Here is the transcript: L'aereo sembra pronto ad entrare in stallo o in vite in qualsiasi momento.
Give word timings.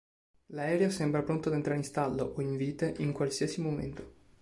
L'aereo 0.47 0.89
sembra 0.89 1.21
pronto 1.21 1.49
ad 1.49 1.53
entrare 1.53 1.77
in 1.77 1.83
stallo 1.83 2.33
o 2.35 2.41
in 2.41 2.57
vite 2.57 2.95
in 2.97 3.11
qualsiasi 3.11 3.61
momento. 3.61 4.13